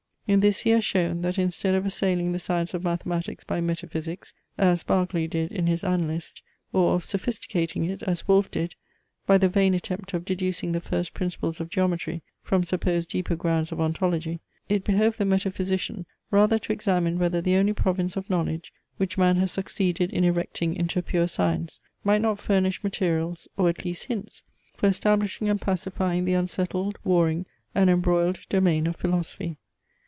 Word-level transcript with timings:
In 0.27 0.39
this 0.39 0.61
he 0.61 0.69
has 0.69 0.85
shown, 0.85 1.23
that 1.23 1.37
instead 1.37 1.75
of 1.75 1.85
assailing 1.85 2.31
the 2.31 2.39
science 2.39 2.73
of 2.73 2.85
mathematics 2.85 3.43
by 3.43 3.59
metaphysics, 3.59 4.33
as 4.57 4.81
Berkeley 4.81 5.27
did 5.27 5.51
in 5.51 5.67
his 5.67 5.83
ANALYST, 5.83 6.41
or 6.71 6.95
of 6.95 7.03
sophisticating 7.03 7.83
it, 7.83 8.01
as 8.03 8.29
Wolf 8.29 8.49
did, 8.49 8.75
by 9.27 9.37
the 9.37 9.49
vain 9.49 9.73
attempt 9.73 10.13
of 10.13 10.23
deducing 10.23 10.71
the 10.71 10.79
first 10.79 11.13
principles 11.13 11.59
of 11.59 11.69
geometry 11.69 12.21
from 12.41 12.63
supposed 12.63 13.09
deeper 13.09 13.35
grounds 13.35 13.73
of 13.73 13.81
ontology, 13.81 14.39
it 14.69 14.85
behoved 14.85 15.17
the 15.17 15.25
metaphysician 15.25 16.05
rather 16.29 16.57
to 16.59 16.71
examine 16.71 17.19
whether 17.19 17.41
the 17.41 17.57
only 17.57 17.73
province 17.73 18.15
of 18.15 18.29
knowledge, 18.29 18.71
which 18.95 19.17
man 19.17 19.35
has 19.35 19.51
succeeded 19.51 20.09
in 20.11 20.23
erecting 20.23 20.73
into 20.73 20.97
a 20.99 21.01
pure 21.01 21.27
science, 21.27 21.81
might 22.05 22.21
not 22.21 22.39
furnish 22.39 22.85
materials, 22.85 23.49
or 23.57 23.67
at 23.67 23.83
least 23.83 24.05
hints, 24.05 24.43
for 24.77 24.87
establishing 24.87 25.49
and 25.49 25.59
pacifying 25.59 26.23
the 26.23 26.33
unsettled, 26.35 26.97
warring, 27.03 27.45
and 27.75 27.89
embroiled 27.89 28.37
domain 28.47 28.87
of 28.87 28.95
philosophy. 28.95 29.57